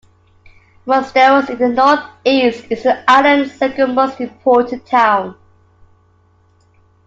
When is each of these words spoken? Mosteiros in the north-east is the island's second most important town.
Mosteiros 0.87 1.47
in 1.51 1.59
the 1.59 1.69
north-east 1.69 2.65
is 2.71 2.81
the 2.81 3.03
island's 3.07 3.53
second 3.53 3.93
most 3.93 4.19
important 4.19 4.83
town. 4.87 5.35